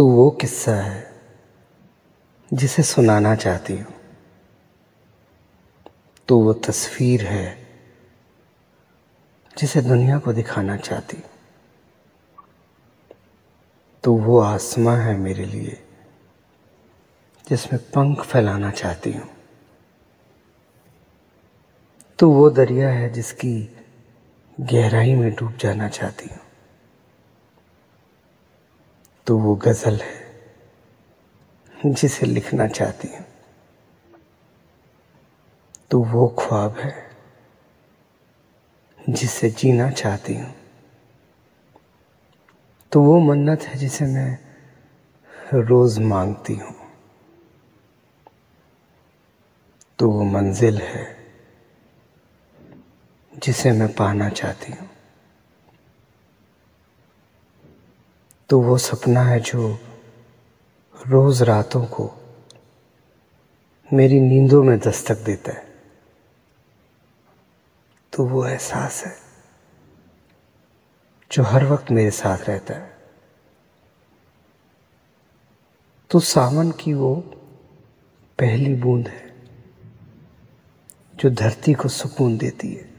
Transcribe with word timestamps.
तू 0.00 0.06
वो 0.08 0.30
किस्सा 0.30 0.74
है 0.74 1.00
जिसे 2.52 2.82
सुनाना 2.82 3.34
चाहती 3.36 3.76
हूँ। 3.78 3.92
तो 6.28 6.38
वो 6.40 6.52
तस्वीर 6.52 7.24
है 7.26 7.58
जिसे 9.58 9.82
दुनिया 9.82 10.18
को 10.18 10.32
दिखाना 10.32 10.76
चाहती 10.76 11.22
तू 14.04 14.16
वो 14.18 14.38
आसमां 14.40 14.98
है 14.98 15.16
मेरे 15.18 15.44
लिए 15.44 15.78
जिसमें 17.46 17.80
पंख 17.84 18.24
फैलाना 18.24 18.70
चाहती 18.70 19.12
हूँ। 19.12 19.28
तो 22.18 22.30
वो 22.30 22.50
दरिया 22.50 22.88
है 22.88 23.12
जिसकी 23.12 23.56
गहराई 24.60 25.14
में 25.14 25.34
डूब 25.34 25.56
जाना 25.56 25.88
चाहती 25.88 26.28
हूँ। 26.28 26.49
तो 29.30 29.38
वो 29.38 29.56
गज़ल 29.56 30.00
है, 30.00 30.20
जिसे 31.86 32.26
लिखना 32.26 32.66
चाहती 32.68 33.08
हूँ। 33.08 33.24
तो 35.90 36.02
वो 36.02 36.28
ख्वाब 36.28 36.78
है, 36.78 37.10
जिसे 39.08 39.50
जीना 39.50 39.90
चाहती 39.90 40.34
हूँ। 40.34 40.54
तो 42.92 43.02
वो 43.02 43.20
मन्नत 43.20 43.62
है, 43.62 43.76
जिसे 43.78 44.04
मैं 44.04 44.38
रोज 45.54 45.98
मांगती 45.98 46.54
हूँ। 46.54 46.74
तो 49.98 50.10
वो 50.10 50.24
मंजिल 50.24 50.78
है, 50.78 51.16
जिसे 53.38 53.72
मैं 53.72 53.94
पाना 53.94 54.28
चाहती 54.28 54.72
हूँ। 54.72 54.89
तो 58.50 58.60
वो 58.60 58.78
सपना 58.78 59.22
है 59.22 59.40
जो 59.40 59.78
रोज 61.06 61.42
रातों 61.42 61.84
को 61.86 62.10
मेरी 63.92 64.20
नींदों 64.20 64.62
में 64.64 64.78
दस्तक 64.78 65.18
देता 65.18 65.52
है। 65.52 65.68
तो 68.12 68.24
वो 68.24 68.46
एहसास 68.46 69.04
है 69.04 69.14
जो 71.32 71.42
हर 71.42 71.64
वक्त 71.64 71.90
मेरे 71.90 72.10
साथ 72.10 72.38
रहता 72.38 72.74
है। 72.74 72.96
तो 76.10 76.20
सावन 76.20 76.70
की 76.70 76.94
वो 76.94 77.14
पहली 78.38 78.74
बूंद 78.74 79.08
है 79.08 79.34
जो 81.16 81.30
धरती 81.30 81.74
को 81.74 81.88
सुकून 81.88 82.36
देती 82.38 82.72
है। 82.74 82.90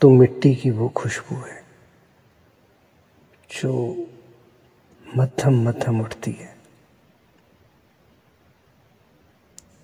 तो 0.00 0.10
मिट्टी 0.10 0.54
की 0.54 0.70
वो 0.70 0.88
खुशबू 0.88 1.36
है 1.36 1.61
जो 3.62 3.72
मध्यम 5.14 5.62
मध्यम 5.68 6.00
उठती 6.00 6.30
है 6.32 6.50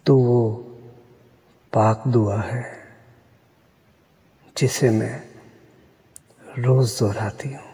तो 0.07 0.17
वो 0.17 0.41
पाक 1.73 2.07
दुआ 2.07 2.41
है, 2.43 2.63
जिसे 4.57 4.91
मैं 4.91 5.23
रोज 6.59 6.99
दोहराती 6.99 7.53
हूँ। 7.53 7.67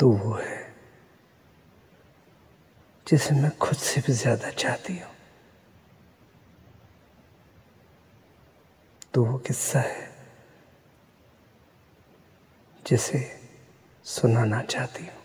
तो 0.00 0.10
वो 0.10 0.34
है, 0.34 0.60
जिसे 3.06 3.34
मैं 3.34 3.56
खुद 3.58 3.78
से 3.78 4.00
भी 4.00 4.12
ज़्यादा 4.12 4.50
चाहती 4.52 4.98
हूँ। 4.98 5.10
तो 9.14 9.24
वो 9.24 9.38
किस्सा 9.38 9.80
है। 9.80 10.11
जिसे 12.86 13.38
सुनाना 14.04 14.62
चाहती 14.62 15.02
हूँ। 15.02 15.21